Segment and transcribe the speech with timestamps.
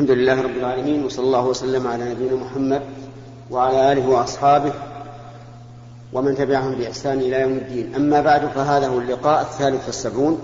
[0.00, 2.82] الحمد لله رب العالمين وصلى الله وسلم على نبينا محمد
[3.50, 4.72] وعلى آله وأصحابه
[6.12, 7.94] ومن تبعهم بإحسان إلى يوم الدين.
[7.94, 10.38] أما بعد فهذا هو اللقاء الثالث والسبعون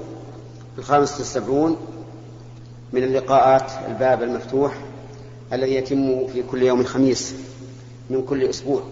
[0.78, 1.76] الخامس والسبعون
[2.92, 4.74] من اللقاءات الباب المفتوح
[5.52, 7.34] الذي يتم في كل يوم خميس
[8.10, 8.82] من كل أسبوع.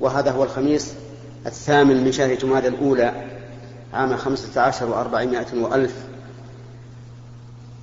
[0.00, 0.94] وهذا هو الخميس
[1.46, 3.12] الثامن من شهر جماد الأولى
[3.92, 5.94] عام خمسة عشر وأربعمائة وألف.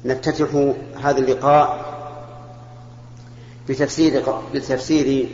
[0.06, 0.74] نفتتح
[1.04, 1.89] هذا اللقاء
[3.70, 4.24] بتفسير
[4.54, 5.30] بتفسير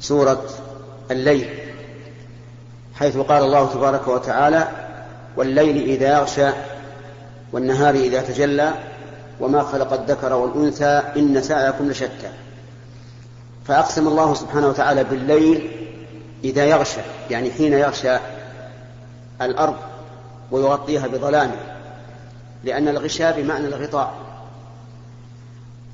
[0.00, 0.44] سورة
[1.10, 1.48] الليل
[2.94, 4.68] حيث قال الله تبارك وتعالى
[5.36, 6.48] والليل إذا يغشى
[7.52, 8.74] والنهار إذا تجلى
[9.40, 12.30] وما خلق الذكر والأنثى إن سعيكم لشتى
[13.64, 15.70] فأقسم الله سبحانه وتعالى بالليل
[16.44, 18.16] إذا يغشى يعني حين يغشى
[19.42, 19.76] الأرض
[20.50, 21.56] ويغطيها بظلامه
[22.64, 24.14] لأن الغشاء بمعنى الغطاء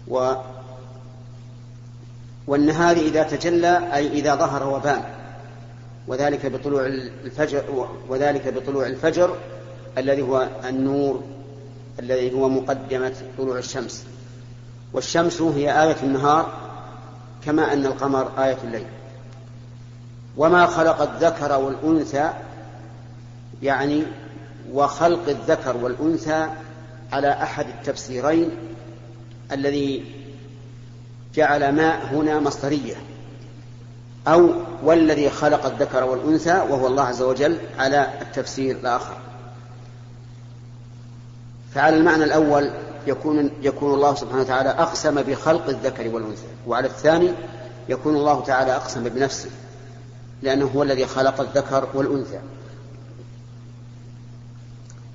[0.08, 0.32] و
[2.50, 5.02] والنهار إذا تجلى أي إذا ظهر وبان.
[6.08, 6.86] وذلك بطلوع
[7.24, 9.36] الفجر وذلك بطلوع الفجر
[9.98, 11.22] الذي هو النور
[11.98, 14.04] الذي هو مقدمة طلوع الشمس.
[14.92, 16.52] والشمس هي آية النهار
[17.44, 18.86] كما أن القمر آية الليل.
[20.36, 22.30] وما خلق الذكر والأنثى
[23.62, 24.02] يعني
[24.72, 26.48] وخلق الذكر والأنثى
[27.12, 28.50] على أحد التفسيرين
[29.52, 30.19] الذي
[31.34, 32.96] جعل ما هنا مصدرية.
[34.28, 34.50] أو
[34.82, 39.16] والذي خلق الذكر والأنثى وهو الله عز وجل على التفسير الآخر.
[41.74, 42.70] فعلى المعنى الأول
[43.06, 47.30] يكون يكون الله سبحانه وتعالى أقسم بخلق الذكر والأنثى وعلى الثاني
[47.88, 49.50] يكون الله تعالى أقسم بنفسه
[50.42, 52.38] لأنه هو الذي خلق الذكر والأنثى.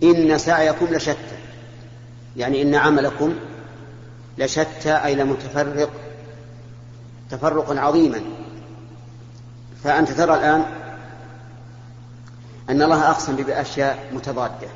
[0.03, 1.37] إن سعيكم لشتى
[2.37, 3.35] يعني إن عملكم
[4.37, 5.89] لشتى أي لمتفرق
[7.29, 8.21] تفرقا عظيما.
[9.83, 10.65] فأنت ترى الآن
[12.69, 14.67] أن الله أقسم بأشياء متضادة.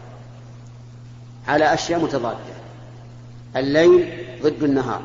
[1.48, 2.38] على أشياء متضادة.
[3.56, 5.02] الليل ضد النهار.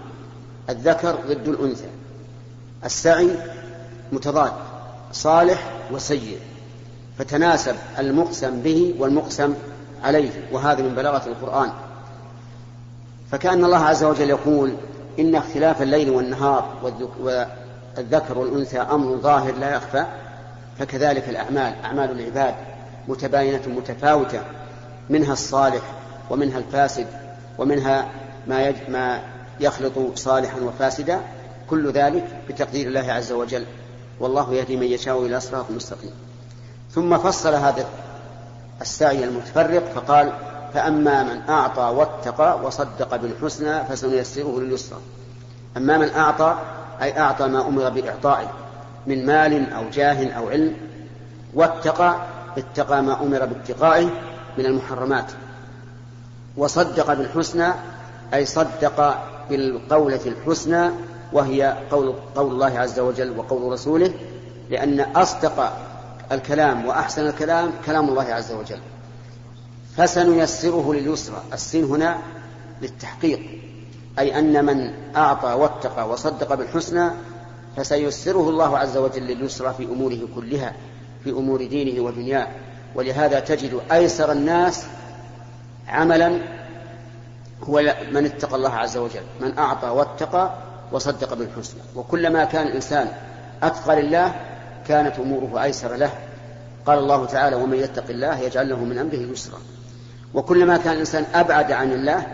[0.71, 1.89] الذكر ضد الأنثى.
[2.85, 3.31] السعي
[4.13, 4.53] متضاد.
[5.13, 6.39] صالح وسيء.
[7.19, 9.55] فتناسب المقسم به والمقسم
[10.03, 10.49] عليه.
[10.53, 11.73] وهذا من بلاغة القرآن.
[13.31, 14.75] فكأن الله عز وجل يقول
[15.19, 16.69] إن اختلاف الليل والنهار
[17.97, 20.05] والذكر والأنثى أمر ظاهر لا يخفى
[20.79, 22.55] فكذلك الأعمال أعمال العباد
[23.09, 24.41] متباينة متفاوتة
[25.11, 25.83] منها الصالح
[26.31, 27.07] ومنها الفاسد
[27.59, 28.09] ومنها
[28.47, 28.73] ما.
[28.89, 29.21] ما
[29.61, 31.21] يخلط صالحا وفاسدا
[31.71, 33.65] كل ذلك بتقدير الله عز وجل
[34.21, 36.13] والله يهدي من يشاء إلى صراط مستقيم
[36.91, 37.87] ثم فصل هذا
[38.81, 40.33] السعي المتفرق فقال
[40.75, 44.99] فأما من أعطى واتقى وصدق بالحسنى فسنيسره لليسرى.
[45.77, 46.59] أما من أعطى
[47.03, 48.53] أي أعطى ما أمر بإعطائه
[49.07, 50.77] من مال أو جاه أو علم
[51.55, 52.17] واتقى
[52.59, 54.11] اتقى ما أمر باتقائه
[54.59, 55.33] من المحرمات.
[56.57, 57.73] وصدق بالحسنى
[58.35, 59.19] أي صدق
[59.51, 60.91] بالقولة الحسنى
[61.33, 64.13] وهي قول, قول الله عز وجل وقول رسوله
[64.71, 65.73] لأن أصدق
[66.33, 68.81] الكلام وأحسن الكلام كلام الله عز وجل.
[69.97, 71.43] فسنيسره لليسرى.
[71.53, 72.19] السين هنا
[72.83, 73.41] للتحقيق
[74.19, 77.11] أي أن من أعطى واتقى وصدق بالحسنى
[77.77, 80.73] فسيسره الله عز وجل لليسرى في أموره كلها
[81.25, 82.49] في أمور دينه ودنياه.
[82.95, 84.85] ولهذا تجد أيسر الناس
[85.89, 86.39] عملا
[87.63, 90.55] هو من اتقى الله عز وجل من أعطى واتقى
[90.93, 91.81] وصدق بالحسنى.
[91.97, 93.09] وكلما كان الإنسان
[93.63, 94.35] أتقى لله
[94.89, 96.11] كانت أموره أيسر له.
[96.87, 99.59] قال الله تعالى ومن يتق الله يجعل له من أمره يسرا.
[100.35, 102.27] وكلما كان الإنسان أبعد عن الله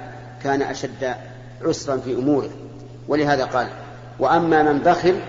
[0.43, 1.15] كان أشد
[1.63, 2.51] عسرا في أموره.
[3.09, 3.69] ولهذا قال
[4.19, 5.21] وأما من بخل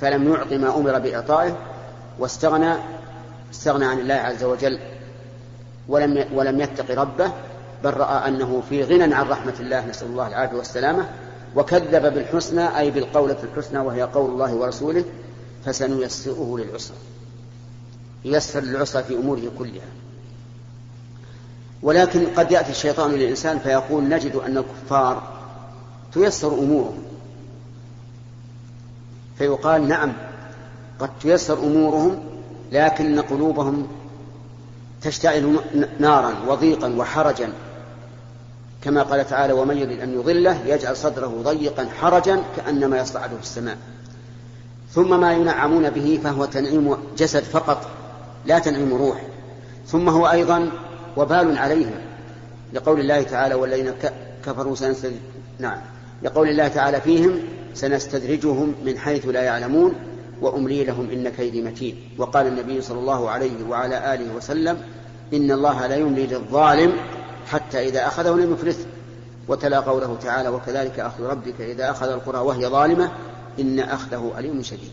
[0.00, 1.56] فلم يعط ما أمر بإعطائه
[2.18, 2.74] واستغنى
[3.52, 4.78] استغنى عن الله عز وجل
[5.88, 7.32] ولم ولم يتق ربه
[7.84, 11.08] بل رأى أنه في غنى عن رحمة الله نسأل الله العافية والسلامة
[11.56, 15.04] وكذب بالحسنى أي بالقولة الحسنى وهي قول الله ورسوله
[15.64, 16.96] فسنيسره للعسرى
[18.24, 19.86] يسر للعسرى في أموره كلها.
[21.86, 25.22] ولكن قد يأتي الشيطان للإنسان فيقول نجد أن الكفار
[26.12, 27.02] تيسر أمورهم.
[29.38, 30.12] فيقال نعم
[31.00, 32.24] قد تيسر أمورهم
[32.72, 33.86] لكن قلوبهم
[35.02, 35.60] تشتعل
[35.98, 37.52] نارا وضيقا وحرجا.
[38.82, 43.78] كما قال تعالى ومن يريد أن يضله يجعل صدره ضيقا حرجا كأنما يصعد في السماء.
[44.92, 47.90] ثم ما ينعمون به فهو تنعيم جسد فقط
[48.46, 49.22] لا تنعيم روح.
[49.86, 50.70] ثم هو أيضا
[51.16, 51.94] وبال عليهم.
[52.72, 53.92] لقول الله تعالى والذين
[54.46, 55.20] كفروا سنستدرجهم
[55.58, 55.78] نعم.
[56.22, 57.38] لقول الله تعالى فيهم
[57.74, 59.94] سنستدرجهم من حيث لا يعلمون
[60.40, 61.96] وأملي لهم إن كيدي متين.
[62.18, 64.78] وقال النبي صلى الله عليه وعلى آله وسلم
[65.34, 66.92] إن الله لا يملي للظالم
[67.46, 68.86] حتى إذا أخذه لم يفلته
[69.48, 73.10] وتلا قوله تعالى وكذلك أخذ ربك إذا أخذ القرى وهي ظالمة
[73.60, 74.90] إن أخذه أليم شديد.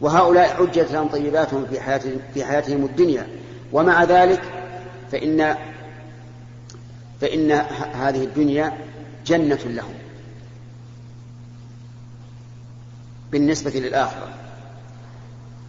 [0.00, 3.26] وهؤلاء حجت لهم طيباتهم في حياتهم, في حياتهم الدنيا.
[3.72, 4.42] ومع ذلك
[5.12, 5.56] فإن
[7.20, 7.52] فإن
[7.92, 8.78] هذه الدنيا
[9.26, 9.94] جنة لهم
[13.32, 14.28] بالنسبة للآخرة.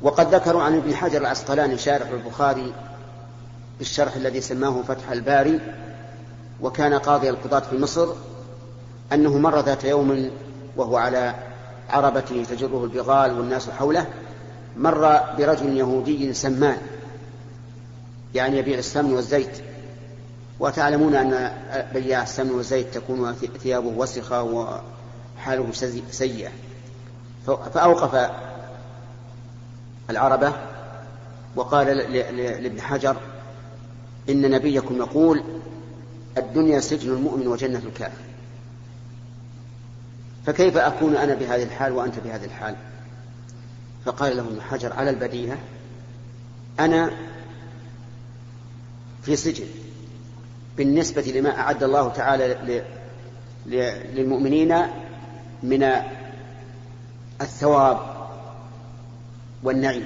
[0.02, 2.74] وقد ذكروا عن ابن حجر العسقلاني شارح البخاري
[3.78, 5.60] بالشرح الذي سماه فتح الباري
[6.62, 8.08] وكان قاضي القضاة في مصر
[9.14, 10.32] أنه مر ذات يوم
[10.78, 11.36] وهو على
[11.90, 14.08] عربته تجره البغال والناس حوله
[14.78, 16.78] مر برجل يهودي سمان.
[18.36, 19.58] يعني يبيع السمن والزيت.
[20.60, 21.52] وتعلمون أن
[21.94, 25.72] بياع السمن والزيت تكون ثيابه وسخة وحاله
[26.12, 26.52] سيئة.
[27.46, 28.32] فأوقف
[30.10, 30.54] العربة
[31.56, 31.88] وقال
[32.64, 33.18] لابن حجر
[34.30, 35.44] إن نبيكم يقول
[36.38, 38.26] الدنيا سجن المؤمن وجنة الكافر.
[40.46, 42.76] فكيف أكون أنا بهذه الحال وأنت بهذه الحال؟
[44.06, 45.58] فقال له ابن حجر على البديهة
[46.80, 47.12] أنا
[49.25, 49.66] في سجن
[50.77, 52.83] بالنسبة لما أعد الله تعالى
[54.16, 54.77] للمؤمنين
[55.63, 55.92] من
[57.42, 58.00] الثواب
[59.63, 60.06] والنعيم.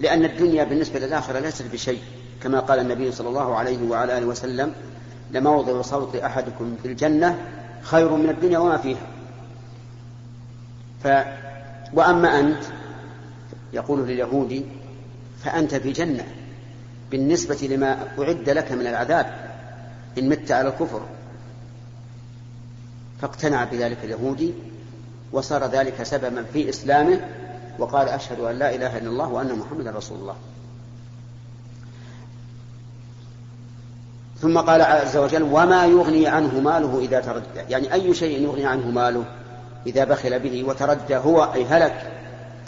[0.00, 2.02] لأن الدنيا بالنسبة للآخرة ليست بشيء
[2.42, 4.72] كما قال النبي صلى الله عليه وعلى آله وسلم
[5.30, 7.38] لموضع صوت أحدكم في الجنة
[7.82, 9.06] خير من الدنيا وما فيها.
[11.04, 11.08] ف
[11.92, 12.64] وأما أنت
[13.72, 14.64] يقول لليهودي
[15.44, 16.26] فأنت في جنة.
[17.10, 19.26] بالنسبة لما أعد لك من العذاب
[20.18, 21.02] إن مت على الكفر.
[23.20, 24.54] فاقتنع بذلك اليهودي
[25.32, 27.20] وصار ذلك سببا في إسلامه
[27.78, 30.36] وقال أشهد أن لا إله إلا الله وأن محمدا رسول الله.
[34.40, 38.90] ثم قال عز وجل وما يغني عنه ماله إذا تردى يعني أي شيء يغني عنه
[38.90, 39.24] ماله
[39.86, 42.12] إذا بخل به وتردى هو أي هلك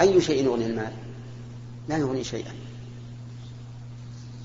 [0.00, 0.92] أي شيء يغني المال؟
[1.88, 2.65] لا يغني شيئا.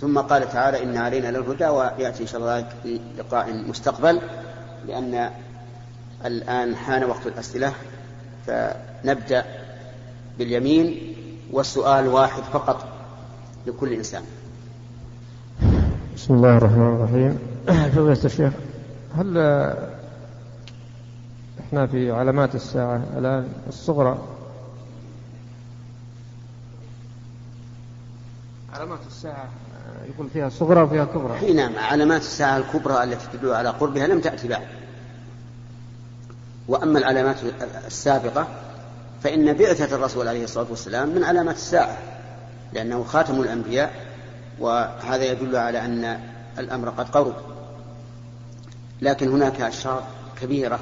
[0.02, 4.22] ثم قال تعالى إن علينا للهدى ويأتي إن شاء الله في لقاء مستقبل
[4.88, 5.30] لأن
[6.26, 7.74] الآن حان وقت الأسئلة
[8.48, 9.46] فنبدأ
[10.38, 11.16] باليمين
[11.52, 12.86] والسؤال واحد فقط
[13.68, 14.24] لكل إنسان.
[16.16, 17.40] بسم الله الرحمن الرحيم.
[17.96, 18.54] فضيلة الشيخ
[19.18, 19.38] هل
[21.60, 24.18] إحنا في علامات الساعة الآن الصغرى؟
[28.74, 29.50] علامات الساعة
[30.10, 31.40] يقول فيها صغرى وفيها كبرى.
[31.40, 34.68] أي نعم علامات الساعة الكبرى التي تدل على قربها لم تأتي بعد.
[36.68, 37.36] وأما العلامات
[37.88, 38.48] السابقة
[39.24, 41.98] فإن بعثة الرسول عليه الصلاة والسلام من علامات الساعة
[42.74, 44.06] لأنه خاتم الأنبياء
[44.60, 46.20] وهذا يدل على أن
[46.60, 47.36] الأمر قد قرب.
[49.02, 50.04] لكن هناك أشراط
[50.42, 50.80] كبيرة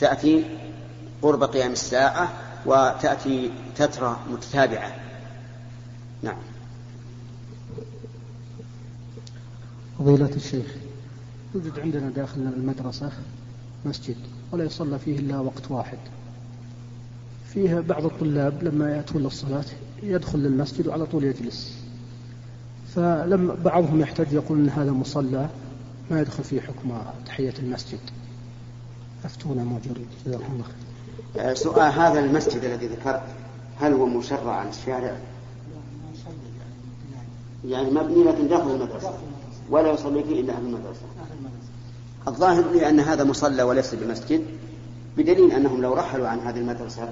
[0.00, 0.44] تأتي
[1.22, 2.28] قرب قيام الساعة
[2.66, 4.94] وتأتي تترى متتابعة.
[6.22, 6.36] نعم.
[9.98, 10.66] فضيلة الشيخ
[11.54, 13.12] يوجد عندنا داخل المدرسة
[13.84, 14.16] مسجد
[14.52, 15.98] ولا يصلى فيه إلا وقت واحد.
[17.52, 19.64] فيه بعض الطلاب لما يأتون للصلاة
[20.02, 21.78] يدخل للمسجد وعلى طول يجلس.
[22.94, 25.48] فلما بعضهم يحتج يقول إن هذا مصلى
[26.10, 27.98] ما يدخل فيه حكم تحية المسجد.
[29.24, 31.54] أفتونا موجودين جزاكم الله خير.
[31.54, 33.22] سؤال هذا المسجد الذي ذكرت
[33.80, 35.16] هل هو مشرع عن الشارع؟
[37.68, 39.18] يعني مبني لكن داخل المدرسة.
[39.70, 41.06] ولا يصلي فيه إلا أهل المدرسة.
[42.28, 44.44] الظاهر لي أن هذا مصلى وليس بمسجد
[45.16, 47.08] بدليل أنهم لو رحلوا عن هذه المدرسة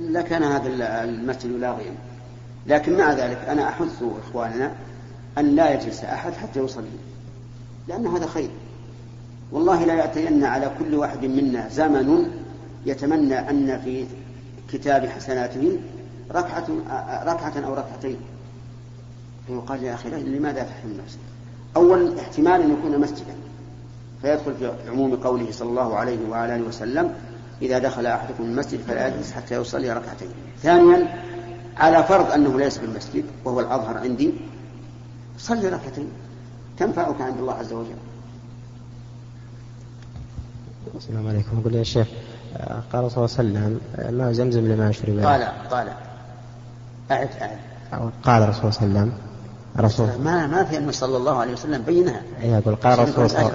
[0.00, 0.68] لكان هذا
[1.04, 1.94] المسجد لاغيا.
[2.66, 4.72] لكن مع ذلك أنا أحث إخواننا
[5.38, 6.86] أن لا يجلس أحد حتى يصلي
[7.88, 8.50] لأن هذا خير.
[9.52, 12.30] والله لا يأتين على كل واحد منا زمن
[12.86, 14.06] يتمنى أن في
[14.72, 15.78] كتاب حسناته
[16.30, 16.66] ركعة
[17.24, 18.16] ركعة أو ركعتين.
[19.46, 21.18] فيقال يا أخي لماذا تحرم نفسك؟
[21.76, 23.34] أول احتمال أن يكون مسجدا.
[24.22, 27.14] فيدخل في عموم قوله صلى الله عليه وعلى آله وسلم
[27.62, 30.28] إذا دخل أحدكم المسجد فلا يجلس حتى يصلي ركعتين.
[30.62, 31.22] ثانيا
[31.76, 34.30] على فرض أنه ليس بالمسجد وهو الأظهر عندي
[35.38, 36.08] صلي ركعتين.
[36.78, 37.96] تنفعك عند الله عز وجل.
[40.96, 41.60] السلام عليكم.
[41.60, 42.06] أقول يا شيخ
[42.92, 43.80] قال صلى الله عليه وسلم
[44.18, 45.88] ما زمزم لما شرب قال قال.
[47.10, 47.58] أعد أعد.
[48.22, 49.25] قال رسول صلى الله عليه وسلم
[49.80, 50.08] رسول.
[50.24, 52.22] ما ما في أنه صلى الله عليه وسلم بينها.
[52.42, 53.50] أي أقول قال رسول صلى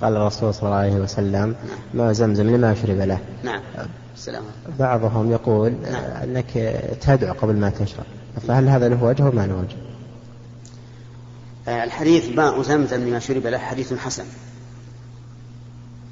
[0.00, 1.56] قال الرسول صلى الله عليه وسلم
[1.94, 3.18] ماء زمزم لما شرب له.
[3.44, 3.60] نعم.
[4.16, 4.42] السلام
[4.78, 6.04] بعضهم يقول نعم.
[6.22, 6.50] أنك
[7.00, 8.04] تدعو قبل ما تشرب.
[8.48, 9.76] فهل هذا له وجه وما له وجه؟
[11.68, 14.24] آه، الحديث ماء زمزم لما شرب له حديث حسن.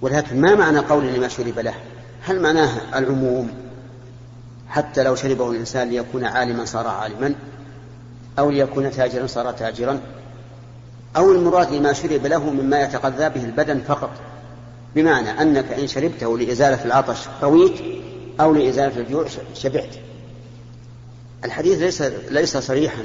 [0.01, 1.75] ولكن ما معنى قول لما شرب له؟
[2.23, 3.51] هل معناه العموم؟
[4.69, 7.35] حتى لو شربه الإنسان ليكون عالما صار عالما.
[8.39, 10.01] أو ليكون تاجرا صار تاجرا.
[11.17, 14.11] أو المراد لما شرب له مما يتغذى به البدن فقط.
[14.95, 17.73] بمعنى أنك إن شربته لإزالة العطش رويت
[18.41, 19.95] أو لإزالة الجوع شبعت.
[21.45, 23.03] الحديث ليس ليس صريحا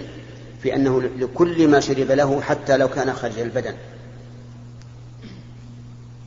[0.63, 3.74] في أنه لكل ما شرب له حتى لو كان خارج البدن.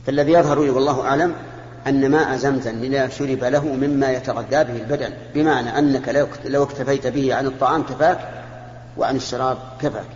[0.05, 1.33] فالذي يظهر لي والله أعلم
[1.87, 5.13] أن ماء زمزم لما شرب له مما يتغذى به البدن.
[5.35, 8.46] بمعنى أنك لو اكتفيت به عن الطعام كفاك
[8.97, 10.09] وعن الشراب كفاك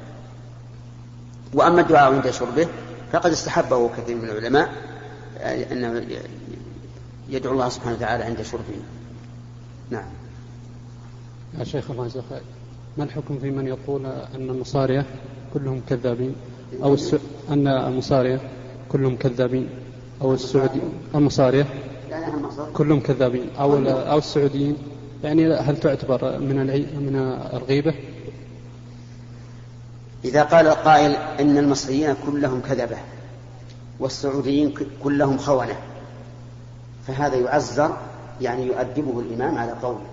[1.53, 2.67] وأما الدعاء عند شربه
[3.11, 4.69] فقد استحبه كثير من العلماء
[5.71, 6.05] أنه
[7.29, 8.81] يدعو الله سبحانه وتعالى عند شربه
[9.89, 10.05] نعم.
[11.59, 12.41] يا شيخ الله يجزاك خير.
[12.97, 15.05] ما الحكم في من يقول أن المصارية
[15.53, 16.35] كلهم كذابين؟
[16.83, 17.15] أو الس...
[17.50, 18.39] أن المصارية
[18.91, 19.69] كلهم كذابين؟
[20.21, 20.81] أو السعودي
[21.15, 21.65] المصارية
[22.73, 23.50] كلهم كذابين.
[23.59, 24.77] أو أو السعوديين.
[25.23, 26.81] يعني هل تعتبر من العي...
[26.81, 27.15] من
[27.53, 27.93] الغيبة؟
[30.25, 32.97] إذا قال القائل إن المصريين كلهم كذبة
[33.99, 34.73] والسعوديين
[35.03, 35.75] كلهم خونة
[37.07, 37.97] فهذا يعزر
[38.41, 40.05] يعني يؤدبه الإمام على قوله.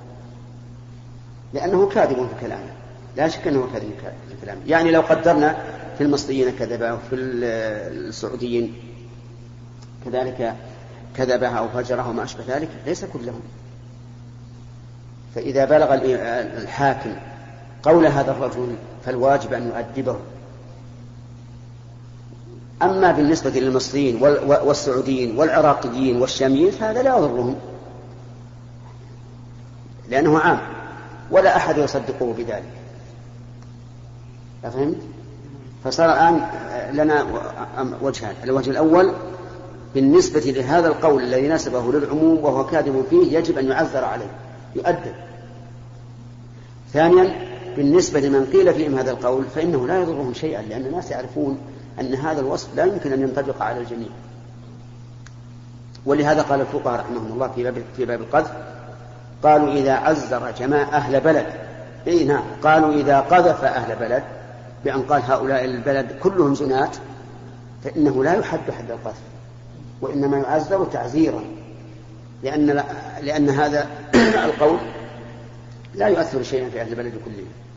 [1.55, 2.71] لأنه كاذب في كلامه.
[3.17, 3.91] لا شك أنه كاذب
[4.29, 4.61] في كلامه.
[4.67, 5.57] يعني لو قدرنا
[5.99, 8.75] في المصريين كذبة وفي السعوديين
[10.05, 10.55] كذلك
[11.17, 13.41] كذبها أو فجرها وما أشبه ذلك ليس كلهم.
[15.35, 15.95] فإذا بلغ
[16.63, 17.17] الحاكم
[17.83, 18.77] قول هذا الرجل
[19.09, 20.17] فالواجب أن يؤدبه
[22.83, 27.57] أما بالنسبة للمصريين والسعوديين والعراقيين والشاميين فهذا لا يضرهم.
[30.09, 30.61] لأنه عام.
[31.31, 32.73] ولا أحد يصدقه بذلك.
[34.65, 34.97] أفهمت؟
[35.85, 36.41] فصار الآن
[36.93, 37.27] لنا
[38.03, 38.35] وجهان.
[38.45, 39.13] الوجه الأول
[39.95, 44.31] بالنسبة لهذا القول الذي نسبه للعموم وهو كاذب فيه يجب أن يعذر عليه
[44.77, 45.15] يؤدب.
[46.93, 47.48] ثانيا
[47.79, 51.59] بالنسبة لمن قيل فيهم هذا القول فإنه لا يضرهم شيئا لأن الناس يعرفون
[52.01, 54.09] أن هذا الوصف لا يمكن أن ينطبق على الجميع.
[56.07, 58.53] ولهذا قال الفقهاء رحمهم الله في باب في باب القذف
[59.43, 61.47] قالوا إذا عزر جماع أهل بلد
[62.07, 64.23] أي نعم قالوا إذا قذف أهل بلد
[64.85, 66.97] بأن قال هؤلاء البلد كلهم زنات
[67.85, 69.21] فإنه لا يحد حد القذف
[70.01, 71.45] وإنما يعزر تعزيرا
[72.43, 72.85] لأن
[73.23, 73.87] لأن هذا
[74.45, 74.79] القول
[75.95, 77.68] لا يؤثر شيئا في أهل البلد كلهم.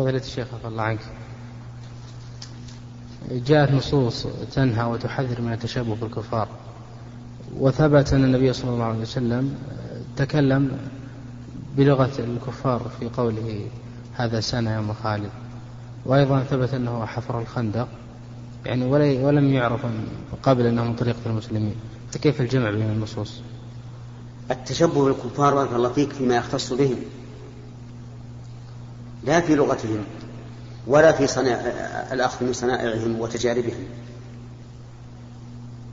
[0.00, 1.00] فضيلة الشيخ عفى الله عنك.
[3.30, 6.48] جاءت نصوص تنهى وتحذر من التشبه بالكفار.
[7.58, 9.54] وثبت أن النبي صلى الله عليه وسلم
[10.16, 10.78] تكلم
[11.76, 13.66] بلغة الكفار في قوله
[14.14, 15.30] هذا سنة يوم خالد.
[16.06, 17.88] وأيضا ثبت أنه حفر الخندق
[18.66, 18.84] يعني
[19.24, 19.80] ولم يعرف
[20.42, 21.74] قبل أنه من طريقة المسلمين.
[22.10, 23.40] فكيف الجمع بين النصوص؟
[24.50, 26.96] التشبه بالكفار بارك الله فيك فيما يختص بهم.
[29.24, 30.04] لا في لغتهم
[30.86, 31.60] ولا في صنع
[32.12, 33.84] الأخذ من صنائعهم وتجاربهم.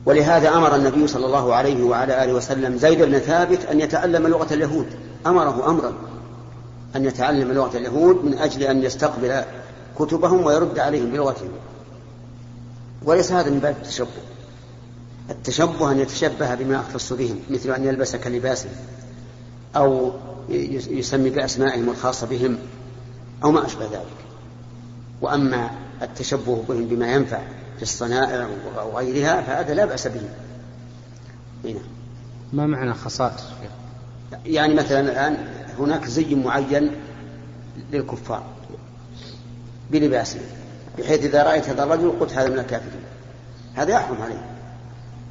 [0.06, 4.54] ولهذا أمر النبي صلى الله عليه وعلى آله وسلم زيد بن ثابت أن يتعلم لغة
[4.54, 4.86] اليهود.
[5.26, 5.92] أمره أمرا
[6.96, 9.42] أن يتعلم لغة اليهود من أجل أن يستقبل
[9.98, 11.48] كتبهم ويرد عليهم بلغتهم.
[13.04, 14.08] وليس هذا من باب التشبه.
[15.30, 18.72] التشبه أن يتشبه بما يختص بهم مثل أن يلبس كلباسهم
[19.76, 20.12] أو
[20.48, 22.58] يسمي بأسمائهم الخاصة بهم.
[23.44, 24.18] أو ما أشبه ذلك.
[25.20, 25.70] وأما
[26.02, 27.40] التشبه بهم بما ينفع
[27.76, 30.20] في الصنائع وغيرها فهذا لا بأس به.
[31.64, 31.80] هنا.
[32.52, 33.44] ما معنى خصائص
[34.46, 35.36] يعني مثلا الآن
[35.78, 36.90] هناك زي معين
[37.92, 38.42] للكفار
[39.90, 40.42] بلباسهم
[40.98, 43.02] بحيث إذا رأيت هذا الرجل قلت هذا من الكافرين.
[43.74, 44.44] هذا يحرم عليه.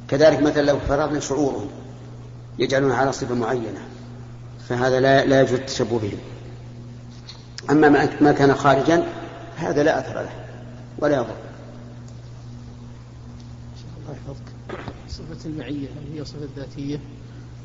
[0.08, 1.68] كذلك مثلا لو فرضنا شعورهم
[2.58, 3.80] يجعلون على صفة معينة
[4.68, 6.18] فهذا لا لا يجوز التشبه بهم
[7.70, 9.02] أما ما كان خارجا
[9.56, 10.30] هذا لا أثر له
[10.98, 11.36] ولا يضر.
[13.98, 16.98] الله يحفظك صفة المعية هل هي صفة ذاتية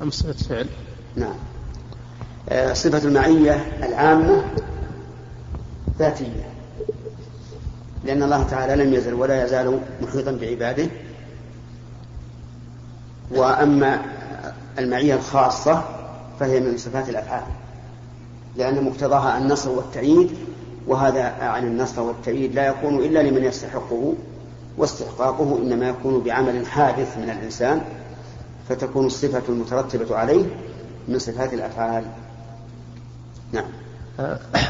[0.02, 0.68] أم صفة فعل؟
[1.16, 1.36] نعم.
[2.50, 4.44] آه، صفة المعية العامة
[6.00, 6.50] ذاتية
[8.04, 10.88] لأن الله تعالى لم يزل ولا يزال محيطا بعباده.
[13.32, 14.02] وأما
[14.80, 15.84] المعية الخاصة
[16.40, 17.44] فهي من صفات الأفعال.
[18.58, 20.30] لأن مقتضاها النصر والتأييد
[20.88, 24.14] وهذا عن النصر والتأييد لا يكون إلا لمن يستحقه
[24.78, 27.82] واستحقاقه إنما يكون بعمل حادث من الإنسان
[28.70, 30.46] فتكون الصفة المترتبة عليه
[31.08, 32.04] من صفات الأفعال.
[33.52, 33.66] نعم.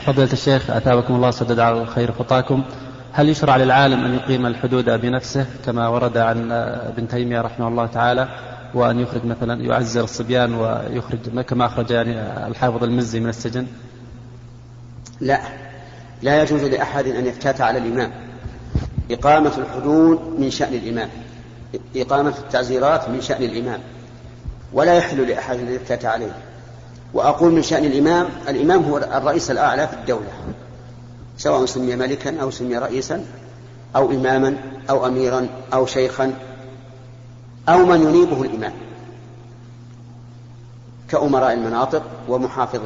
[0.06, 2.64] فضيلة الشيخ أثابكم الله سدد على الخير خطاكم.
[3.12, 8.53] هل يشرع للعالم أن يقيم الحدود بنفسه كما ورد عن ابن تيمية رحمه الله تعالى؟
[8.74, 12.12] وأن يخرج مثلا يعزر الصبيان ويخرج كما أخرج يعني
[12.48, 13.68] الحافظ المزي من السجن؟
[15.22, 15.42] لا.
[16.22, 18.12] لا يجوز لأحد أن يفتات على الإمام.
[19.12, 21.10] إقامة الحدود من شأن الإمام.
[21.96, 23.80] إقامة التعزيرات من شأن الإمام.
[24.74, 26.36] ولا يحل لأحد أن يفتات عليه.
[27.14, 30.32] وأقول من شأن الإمام الإمام هو الرئيس الأعلى في الدولة.
[31.38, 33.26] سواء سمي ملكا أو سمي رئيسا
[33.96, 34.56] أو إماما
[34.90, 36.34] أو أميرا أو شيخا.
[37.70, 38.74] أو من ينيبه الإمام
[41.10, 42.82] كأمراء المناطق ومحافظ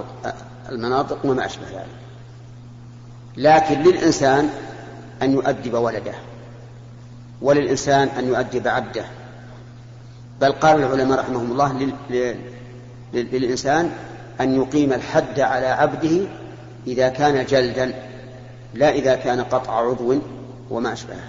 [0.70, 1.88] المناطق وما أشبه ذلك.
[3.38, 4.50] لكن للإنسان
[5.22, 6.14] أن يؤدب ولده.
[7.42, 9.06] وللإنسان أن يؤدب عبده.
[10.42, 11.92] بل قال العلماء رحمهم الله
[13.14, 13.92] للإنسان
[14.42, 16.28] أن يقيم الحد على عبده
[16.88, 17.94] إذا كان جلدا
[18.74, 20.16] لا إذا كان قطع عضو
[20.70, 21.28] وما أشبهه.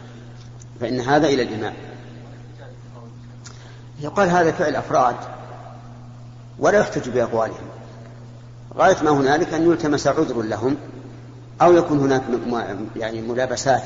[0.81, 1.73] فإن هذا إلى الإمام
[4.01, 5.17] يقال هذا فعل أفراد
[6.59, 7.69] ولا يحتج بأقوالهم.
[8.77, 10.77] غاية ما هنالك أن يلتمس عذر لهم
[11.63, 12.23] أو يكون هناك
[12.97, 13.83] يعني ملابسات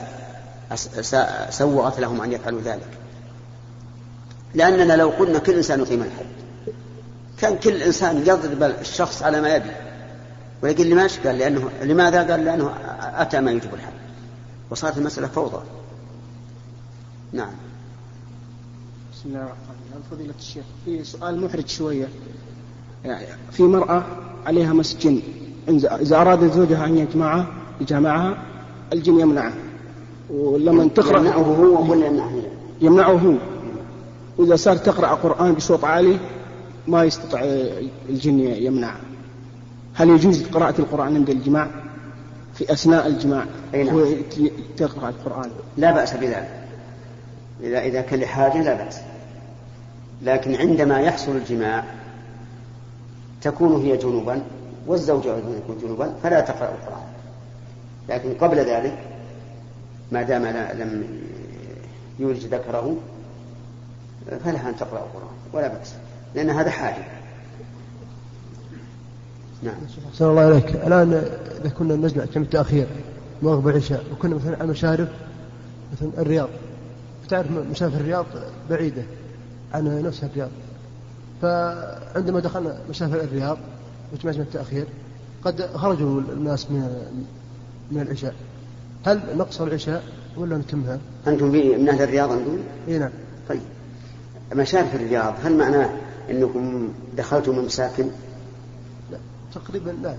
[1.51, 2.89] سوغت لهم أن يفعلوا ذلك.
[4.55, 6.27] لأننا لو قلنا كل إنسان يقيم الحد
[7.39, 9.71] كان كل إنسان يضرب الشخص على ما يبي.
[10.63, 13.93] ولكن لماذا قال لأنه لماذا؟ قال لأنه أتى ما يجب الحد
[14.71, 15.63] وصارت المسألة فوضى.
[17.33, 17.53] نعم.
[19.23, 20.03] بسم الله الرحمن الرحيم.
[20.11, 22.09] فضيلة الشيخ في سؤال محرج شوية.
[23.05, 24.05] يعني في مرأة
[24.47, 25.21] عليها مس جن
[25.69, 27.47] إذا أراد زوجها أن يجمعها
[27.81, 28.39] يجامعها
[28.93, 29.53] الجن يمنعه.
[30.31, 32.43] ولما تقرأ يمنعه هو ولا يمنعه
[32.81, 33.35] يمنعه هو.
[34.39, 36.19] وإذا صار تقرأ قرآن بصوت عالي
[36.89, 37.41] ما يستطيع
[38.09, 39.01] الجن يمنعه.
[39.95, 41.71] هل يجوز قراءة القرآن عند الجماع؟
[42.55, 43.45] في أثناء الجماع.
[43.75, 44.05] نعم.
[44.77, 45.51] تقرأ القرآن.
[45.77, 46.67] لا بأس بذلك.
[47.61, 48.97] إذا إذا كان لحاجة لا بأس.
[50.23, 51.85] لكن عندما يحصل الجماع
[53.43, 54.43] تكون هي جنوبا
[54.87, 57.03] والزوج أيضا يكون جنوبا فلا تقرأ القرآن.
[58.09, 58.99] لكن قبل ذلك
[60.13, 60.47] ما دام
[60.81, 61.05] لم
[62.19, 62.97] يولج ذكره
[64.45, 65.95] فلها أن تقرأ القرآن ولا بأس
[66.35, 67.05] لأن هذا حاجة.
[69.63, 69.75] نعم.
[70.13, 71.13] أحسن الله عليك الآن
[71.61, 72.87] إذا كنا نزلع جمع تأخير
[73.43, 75.09] مغرب العشاء وكنا مثلا على مشارف
[75.93, 76.49] مثلا الرياض.
[77.29, 78.27] تعرف مسافة الرياض
[78.71, 79.03] بعيدة.
[79.73, 80.51] عن نفس الرياض.
[81.43, 83.59] فعندما دخلنا مسافة الرياض
[84.13, 84.87] وجمعنا التأخير
[85.45, 87.13] قد خرجوا الناس من
[87.91, 88.35] من العشاء.
[89.07, 90.03] هل نقصر العشاء
[90.37, 92.59] ولا نتمها؟ أنتم من أهل الرياض أنتم؟
[92.89, 93.11] إي نعم.
[93.49, 93.61] طيب.
[94.55, 95.91] مشارف الرياض هل معناه
[96.31, 98.07] أنكم دخلتم من مساكن؟
[99.13, 99.19] لا
[99.55, 100.17] تقريبا لا.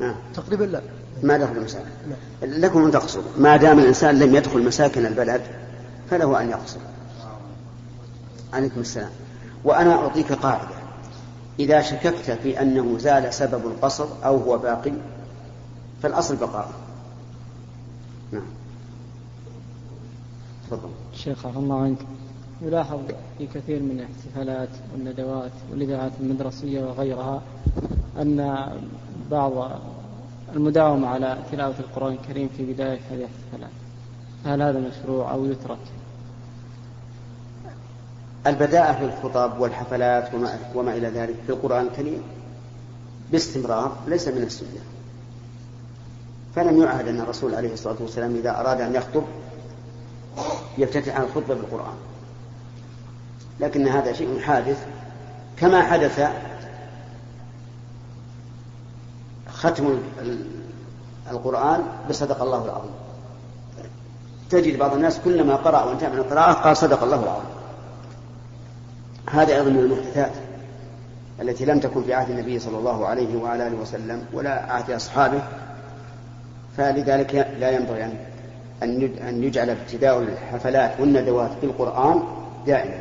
[0.00, 0.14] آه.
[0.34, 0.80] تقريبا لا.
[1.22, 1.86] ما دخلوا مساكن.
[2.42, 5.40] لكم أن تقصروا ما دام الإنسان لم يدخل مساكن البلد
[6.10, 6.80] فله أن يقصر
[8.54, 9.10] عليكم السلام.
[9.64, 10.74] وأنا أعطيك قاعدة.
[11.58, 14.92] إذا شككت في أنه زال سبب القصر أو هو باقي
[16.02, 16.68] فالأصل بقاء.
[18.32, 18.46] نعم.
[20.66, 20.88] تفضل.
[21.14, 21.98] شيخ عفى الله عنك.
[22.62, 22.98] يلاحظ
[23.38, 27.42] في كثير من الاحتفالات والندوات والإذاعات المدرسية وغيرها
[28.20, 28.68] أن
[29.30, 29.52] بعض
[30.56, 33.70] المداومة على تلاوة القرآن الكريم في بداية هذه الاحتفالات.
[34.44, 35.78] هل هذا مشروع أو يترك؟
[38.46, 42.22] البداءة في الخطب والحفلات وما, وما إلى ذلك في القرآن الكريم
[43.32, 44.80] باستمرار ليس من السنة.
[46.56, 49.22] فلم يعهد أن الرسول عليه الصلاة والسلام إذا أراد أن يخطب
[50.78, 51.96] يفتتح الخطبة بالقرآن.
[53.60, 54.86] لكن هذا شيء حادث.
[55.56, 56.30] كما حدث
[59.48, 59.98] ختم
[61.30, 62.92] القرآن بصدق الله العظيم.
[64.50, 67.53] تجد بعض الناس كلما قرأ وانتهى من القراءة قال صدق الله العظيم.
[69.30, 70.32] هذا أيضا من المحدثات
[71.40, 75.42] التي لم تكن في عهد النبي صلى الله عليه وعلى آله وسلم ولا عهد أصحابه
[76.76, 78.14] فلذلك لا ينبغي أن
[79.28, 82.22] أن يجعل ابتداء الحفلات والندوات بالقرآن
[82.66, 82.94] دائما.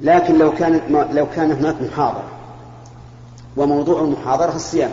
[0.00, 0.80] لكن لو كان
[1.12, 2.24] لو كان هناك محاضرة
[3.56, 4.90] وموضوع المحاضرة الصيام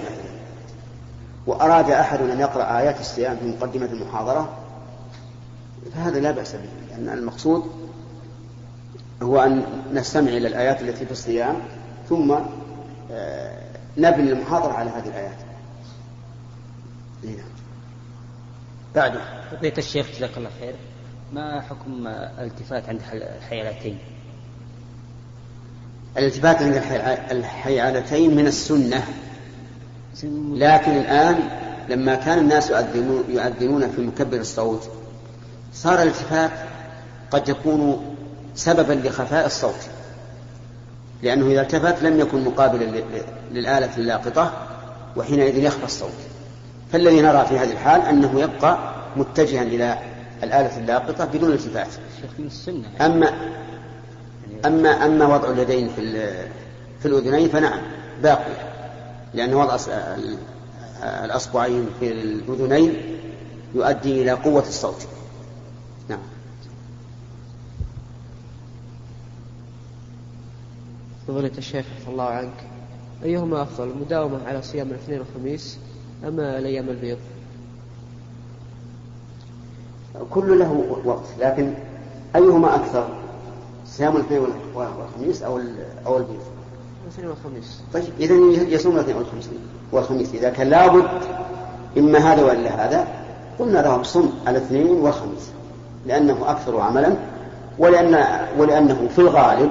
[1.48, 4.50] وأراد أحد أن يقرأ آيات الصيام في مقدمة المحاضرة
[5.96, 7.64] فهذا لا بأس به لأن المقصود
[9.24, 11.56] هو أن نستمع إلى الآيات التي في الصيام
[12.10, 12.36] ثم
[13.12, 13.62] آه،
[13.98, 15.38] نبني المحاضرة على هذه الآيات.
[17.24, 17.44] هنا.
[18.96, 19.20] بعده
[19.52, 20.76] فضيلة الشيخ جزاك الله خير.
[21.34, 24.00] ما حكم الالتفات عند الحيالتين
[26.18, 26.82] الالتفات عند
[27.32, 29.04] الحيالتين من السنة.
[30.54, 31.50] لكن الآن
[31.90, 32.70] لما كان الناس
[33.30, 34.90] يؤذنون في مكبر الصوت
[35.74, 36.52] صار الالتفات
[37.32, 38.15] قد يكون
[38.56, 39.88] سببا لخفاء الصوت.
[41.24, 43.04] لأنه إذا التفت لم يكن مقابلا
[43.52, 44.54] للآلة اللاقطة
[45.16, 46.10] وحينئذ يخفى الصوت.
[46.92, 48.78] فالذي نرى في هذه الحال أنه يبقى
[49.16, 50.00] متجها إلى
[50.44, 51.88] الآلة اللاقطة بدون التفات.
[53.02, 53.34] أما
[54.66, 56.02] أما أما وضع اليدين في
[57.00, 57.82] في الأذنين فنعم
[58.24, 58.72] باقية
[59.34, 59.78] لأن وضع
[61.04, 62.96] الأصبعين في الأذنين
[63.76, 65.08] يؤدي إلى قوة الصوت.
[66.10, 66.20] نعم.
[71.28, 72.64] فضيلة الشيخ عفى الله عنك
[73.24, 75.78] أيهما أفضل المداومة على صيام الاثنين والخميس
[76.28, 77.18] أم الأيام البيض؟
[80.30, 81.74] كل له وقت لكن
[82.36, 83.08] أيهما أكثر
[83.86, 85.60] صيام الاثنين والخميس أو
[86.06, 86.40] أو البيض؟
[87.04, 88.36] الاثنين والخميس طيب إذا
[88.74, 89.50] يصوم الاثنين والخميس
[89.92, 91.08] والخميس إذا كان لابد
[91.98, 93.08] إما هذا وإلا هذا
[93.60, 95.50] قلنا له صم الاثنين والخميس
[96.06, 97.16] لأنه أكثر عملا
[97.80, 98.26] ولأن
[98.58, 99.70] ولأنه في الغالب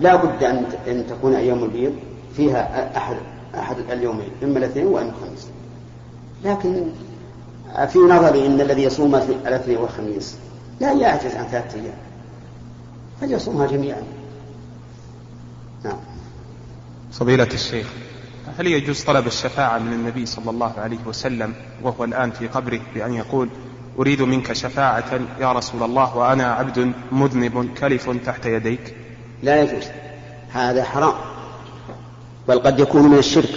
[0.00, 1.92] لا بد أن أن تكون أيام البيض
[2.36, 3.16] فيها أحد
[3.54, 5.46] أحد اليومين إما الاثنين وإما الخميس.
[6.44, 6.86] لكن
[7.88, 10.36] في نظري أن الذي يصوم الاثنين والخميس
[10.80, 11.94] لا يعجز عن ثلاثة أيام.
[13.20, 14.02] فليصومها جميعا.
[15.84, 15.98] نعم.
[17.12, 17.86] فضيلة الشيخ
[18.58, 23.14] هل يجوز طلب الشفاعة من النبي صلى الله عليه وسلم وهو الآن في قبره بأن
[23.14, 23.48] يقول
[23.98, 28.94] أريد منك شفاعة يا رسول الله وأنا عبد مذنب كلف تحت يديك؟
[29.42, 29.84] لا يجوز.
[30.52, 31.14] هذا حرام.
[32.48, 33.54] بل قد يكون من الشرك.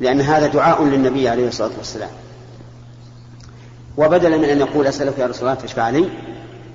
[0.00, 2.10] لأن هذا دعاء للنبي عليه الصلاة والسلام.
[3.96, 6.08] وبدلا من أن يقول أسألك يا رسول الله تشفع لي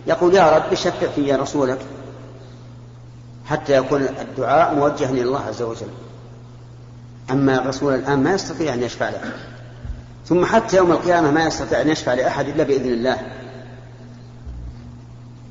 [0.07, 1.79] يقول يا رب شفع في يا رسولك.
[3.45, 5.88] حتى يكون الدعاء موجها إلى الله عز وجل.
[7.31, 9.35] أما الرسول الآن ما يستطيع أن يشفع لك
[10.25, 13.17] ثم حتى يوم القيامة ما يستطيع أن يشفع لأحد إلا بإذن الله.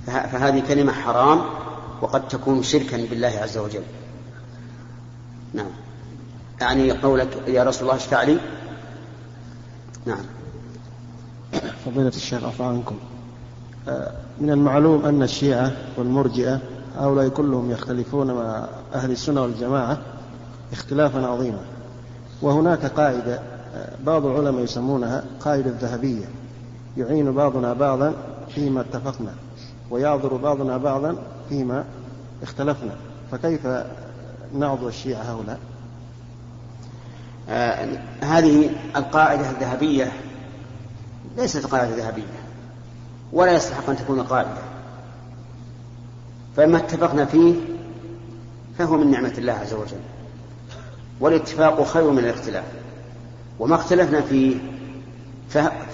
[0.06, 1.57] فهذه كلمة حرام.
[2.02, 3.82] وقد تكون شركا بالله عز وجل.
[5.54, 5.70] نعم.
[6.60, 8.38] يعني قولك يا رسول الله اشفع لي؟
[10.06, 10.24] نعم.
[11.86, 12.96] فضيلة الشيخ عفوا عنكم.
[13.88, 16.60] آه، من المعلوم أن الشيعة والمرجئة
[16.96, 19.98] هؤلاء كلهم يختلفون مع أهل السنة والجماعة
[20.72, 21.60] اختلافا عظيما.
[22.42, 23.40] وهناك قاعدة
[23.74, 26.26] آه، بعض العلماء يسمونها قاعدة ذهبية
[26.96, 28.14] يعين بعضنا بعضا
[28.54, 29.34] فيما اتفقنا
[29.90, 31.16] ويعذر بعضنا بعضا
[31.48, 31.84] فيما
[32.42, 32.94] اختلفنا
[33.32, 33.66] فكيف
[34.54, 35.58] نعض الشيعة هؤلاء؟
[37.48, 37.88] آه
[38.20, 40.12] هذه القاعدة الذهبية
[41.36, 42.22] ليست قاعدة ذهبية
[43.32, 44.48] ولا يستحق أن تكون قاعدة
[46.56, 47.54] فما اتفقنا فيه
[48.78, 50.00] فهو من نعمة الله عز وجل
[51.20, 52.64] والاتفاق خير من الاختلاف
[53.58, 54.56] وما اختلفنا فيه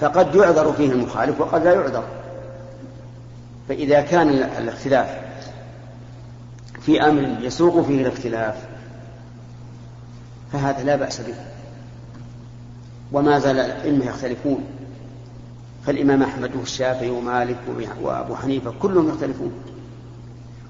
[0.01, 2.03] فقد يعذر فيه المخالف وقد لا يعذر
[3.69, 5.07] فإذا كان الاختلاف
[6.85, 8.55] في أمر يسوق فيه الاختلاف
[10.53, 11.35] فهذا لا بأس به.
[13.11, 14.63] وما زال الأئمة يختلفون
[15.85, 17.57] فالإمام أحمد والشافعي ومالك
[18.01, 19.51] وأبو حنيفة كلهم يختلفون.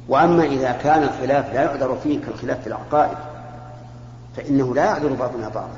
[0.07, 3.17] وأما إذا كان الخلاف لا يعذر فيه كالخلاف في العقائد
[4.37, 5.77] فإنه لا يعذر بعضنا بعضا.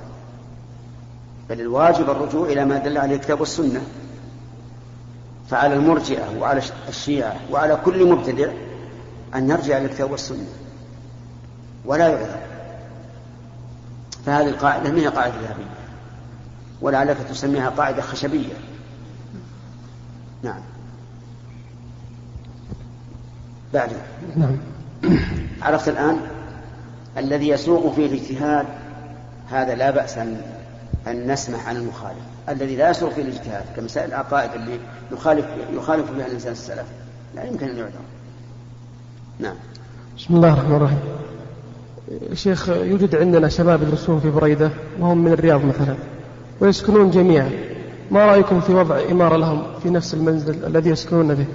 [1.50, 3.82] بل الواجب الرجوع إلى ما دل عليه الكتاب والسنة
[5.50, 8.47] فعلى المرجئة وعلى الشيعة وعلى كل مبتدع
[9.38, 10.47] أن نرجع للكتاب والسنة
[11.86, 12.39] ولا يعذر.
[14.26, 15.78] فهذه القاعدة ما هي قاعدة ذهبية
[16.82, 18.54] ولعلك تسميها قاعدة خشبية.
[20.43, 20.62] نعم.
[23.73, 23.89] بعد.
[24.36, 24.58] نعم.
[25.62, 26.19] عرفت الآن؟
[27.17, 28.65] الذي يسوق فيه الاجتهاد
[29.50, 30.41] هذا لا بأس أن
[31.08, 32.19] أن نسمح عن المخالف.
[32.50, 34.80] الذي لا يسوق فيه الاجتهاد كمسائل العقائد اللي
[35.12, 36.86] يخالف يخالف فيها الإنسان السلف
[37.36, 38.16] لا يمكن أن يعذر.
[39.39, 39.56] نعم.
[40.17, 41.00] بسم الله الرحمن الرحيم.
[42.34, 45.95] شيخ يوجد عندنا شباب يدرسون في بريدة وهم من الرياض مثلا
[46.60, 47.52] ويسكنون جميعا.
[48.12, 51.45] ما رأيكم في وضع إمارة لهم في نفس المنزل الذي يسكنون به؟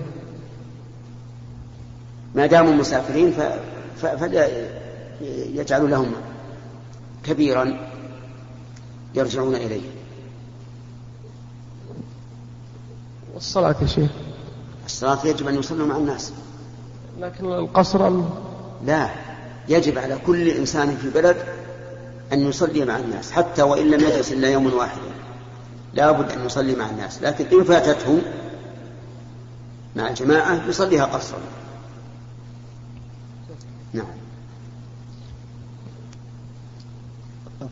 [2.34, 3.34] ما داموا مسافرين
[3.96, 6.12] فليجعلوا لهم
[7.24, 7.78] كبيرا
[9.14, 9.88] يرجعون إليه.
[13.34, 14.10] والصلاة يا شيخ.
[14.86, 16.32] الصلاة يجب أن يصلوا مع الناس.
[17.20, 18.10] لكن القصر
[18.86, 19.08] لا
[19.68, 21.36] يجب على كل إنسان في البلد
[22.32, 24.98] أن يصلي مع الناس حتى وإن لم يجلس إلا يوم واحد.
[25.94, 28.18] لا بد أن يصلي مع الناس لكن إن فاتته
[29.96, 31.38] مع الجماعة يصليها قصرا.
[33.92, 34.06] نعم.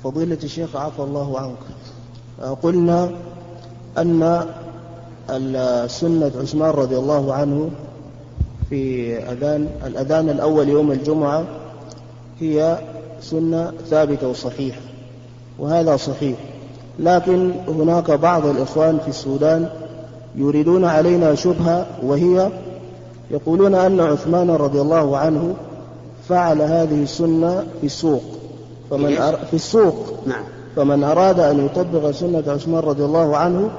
[0.04, 1.58] فضيلة الشيخ عفى الله عنك.
[2.62, 3.10] قلنا
[3.98, 4.46] أن
[5.88, 7.70] سنة عثمان رضي الله عنه
[8.70, 11.44] في أذان الأذان الأول يوم الجمعة
[12.40, 12.78] هي
[13.20, 14.80] سنة ثابتة وصحيحة
[15.58, 16.38] وهذا صحيح.
[16.98, 19.68] لكن هناك بعض الإخوان في السودان
[20.36, 22.50] يريدون علينا شبهة وهي
[23.30, 25.54] يقولون أن عثمان رضي الله عنه
[26.28, 28.22] فعل هذه السنة في السوق.
[28.90, 29.36] فمن أر...
[29.36, 29.94] في السوق.
[30.26, 30.44] نعم.
[30.76, 33.70] فمن أراد أن يطبق سنة عثمان رضي الله عنه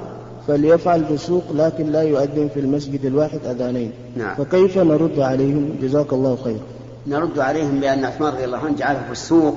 [0.48, 3.92] فليفعل في السوق لكن لا يؤذن في المسجد الواحد أذانين.
[4.16, 4.34] نعم.
[4.34, 6.60] فكيف نرد عليهم؟ جزاك الله خير.
[7.06, 9.56] نرد عليهم بأن عثمان رضي الله عنه جعله في السوق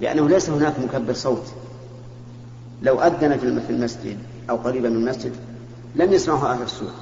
[0.00, 1.44] لأنه ليس هناك مكبر صوت.
[2.82, 4.16] لو أذن في المسجد
[4.50, 5.32] أو قريبا من المسجد
[5.96, 6.92] لم يسمعه أهل السوق.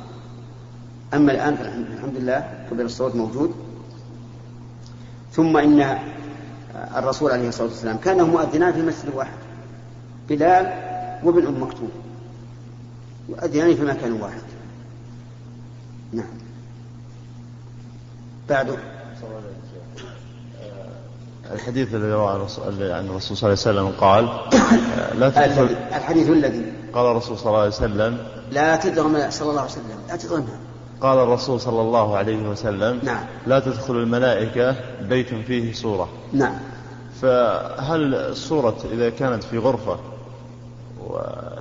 [1.14, 1.54] أما الآن
[1.96, 3.50] الحمد لله كبر الصوت موجود.
[5.32, 5.98] ثم إن
[6.96, 9.38] الرسول عليه الصلاة والسلام كان مؤذنان في مسجد واحد
[10.28, 10.72] بلال
[11.24, 11.90] وابن أم مكتوم.
[13.28, 14.42] يؤذنان في مكان واحد.
[16.12, 16.26] نعم.
[18.48, 18.76] بعده.
[21.52, 22.30] الحديث الذي روى
[22.92, 24.24] عن الرسول صلى الله عليه وسلم قال
[25.20, 28.18] لا تدخل الحديث الذي قال الرسول صلى الله عليه وسلم
[28.50, 29.98] لا تدغم صلى الله عليه وسلم.
[30.08, 30.58] لا تدغمها
[31.00, 33.24] قال الرسول صلى الله عليه وسلم نعم.
[33.46, 36.54] لا تدخل الملائكة بيت فيه صورة نعم.
[37.22, 39.98] فهل الصورة إذا كانت في غرفة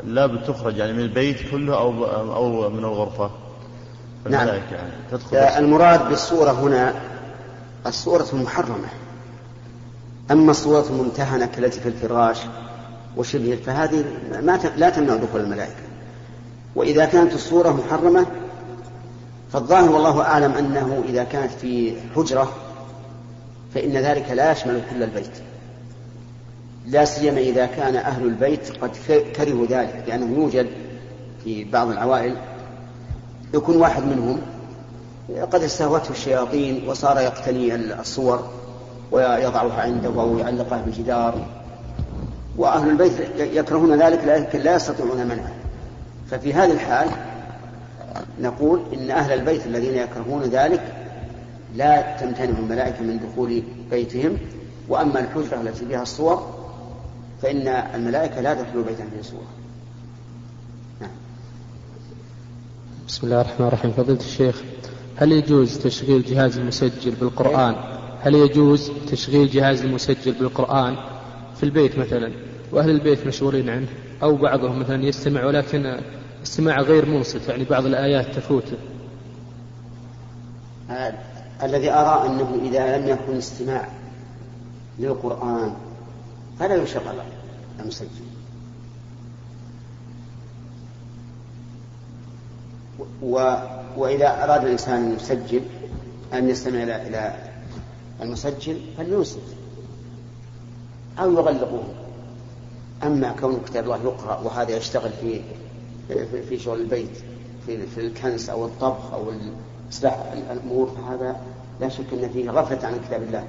[0.04, 2.06] لا بتخرج يعني من البيت كله أو
[2.36, 3.30] أو من الغرفة.
[4.30, 4.48] نعم.
[4.48, 4.62] يعني
[5.12, 6.94] تدخل المراد بالصورة هنا
[7.88, 8.88] الصورة المحرمة.
[10.32, 12.38] أما الصورة الممتهنة كالتي في الفراش
[13.18, 14.06] وشبهه فهذه
[14.42, 15.86] ما لا تمنع دخول الملائكة.
[16.76, 18.26] وإذا كانت الصورة محرمة
[19.54, 22.52] فالظاهر والله أعلم أنه إذا كانت في حجرة
[23.74, 25.32] فإن ذلك لا يشمل كل البيت.
[26.88, 28.92] لا سيما إذا كان أهل البيت قد
[29.36, 30.68] كرهوا ذلك لأنه يوجد
[31.44, 32.36] في بعض العوائل
[33.54, 34.42] يكون واحد منهم
[35.52, 38.50] قد استهوته الشياطين وصار يقتني الصور
[39.12, 41.46] ويضعها عنده أو يعلقها بالجدار.
[42.58, 45.54] وأهل البيت يكرهون ذلك لكن لا يستطيعون منعه.
[46.32, 47.08] ففي هذه الحال
[48.42, 50.82] نقول إن أهل البيت الذين يكرهون ذلك
[51.76, 54.38] لا تمتنع الملائكة من دخول بيتهم
[54.90, 56.65] وأما الحجرة التي فيها الصور
[57.46, 59.44] فإن الملائكة لا تدخل بيتا فيه صور
[61.02, 61.10] نعم.
[63.08, 63.92] بسم الله الرحمن الرحيم.
[63.92, 64.62] فضيلة الشيخ
[65.16, 67.76] هل يجوز تشغيل جهاز المسجل بالقرآن؟
[68.22, 70.96] هل يجوز تشغيل جهاز المسجل بالقرآن
[71.56, 72.32] في البيت مثلا؟
[72.72, 73.88] وأهل البيت مشغولين عنه؟
[74.24, 76.00] أو بعضهم مثلا يستمع ولكن
[76.44, 78.78] استماع غير منصف يعني بعض الآيات تفوته
[81.64, 83.88] الذي أرى أنه إذا لم يكن استماع
[85.00, 85.74] للقرآن
[86.60, 87.16] فلا يشغل.
[87.80, 88.10] المسجل
[93.24, 93.56] و...
[93.98, 95.62] وإذا أراد الإنسان أن يسجل
[96.34, 97.36] أن يستمع إلى
[98.22, 99.40] المسجل فلينصت
[101.20, 101.84] أو يغلقوه.
[103.04, 105.42] أما كون كتاب الله يقرأ وهذا يشتغل في
[106.50, 107.18] في شغل البيت
[107.66, 109.32] في, في الكنس أو الطبخ أو
[109.92, 111.36] إصلاح الأمور فهذا
[111.82, 113.44] لا شك أن فيه غفلة عن كتاب الله.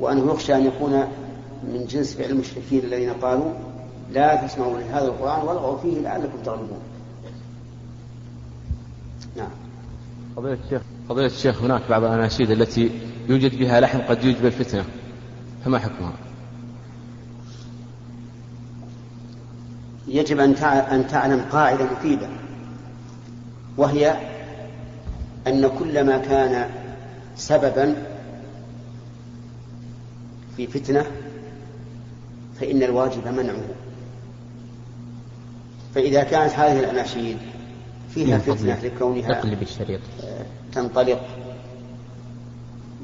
[0.00, 1.04] وأنه يخشى أن يكون
[1.66, 3.52] من جنس فعل المشركين الذين قالوا
[4.12, 6.78] لا تسمعوا لهذا القرآن والغوا فيه لعلكم تغلبون
[9.36, 9.50] نعم
[10.36, 12.90] قضية الشيخ قضية الشيخ هناك بعض الأناشيد التي
[13.28, 14.84] يوجد بها لحن قد يوجب الفتنة
[15.64, 16.12] فما حكمها؟
[20.08, 22.28] يجب أن أن تعلم قاعدة مفيدة
[23.76, 24.16] وهي
[25.46, 26.70] أن كل ما كان
[27.36, 27.94] سببا
[30.56, 31.06] في فتنة
[32.60, 33.64] فإن الواجب منعه.
[35.94, 37.38] فإذا كانت هذه الأناشيد
[38.10, 39.40] فيها فتنة لكونها
[40.72, 41.20] تنطلق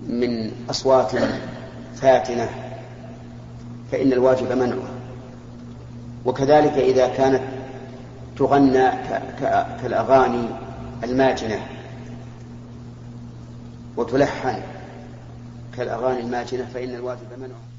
[0.08, 1.12] من أصوات
[1.94, 2.48] فاتنة
[3.92, 4.94] فإن الواجب منعها
[6.24, 7.42] وكذلك إذا كانت
[8.38, 8.90] تغنى
[9.82, 10.48] كالأغاني
[11.04, 11.66] الماجنة
[13.96, 14.62] وتلحن
[15.76, 17.71] كالأغاني الماجنة فإن الواجب منعها